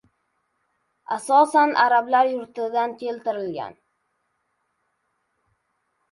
[1.15, 3.75] Asosan arablar yurtidan keltirilgan.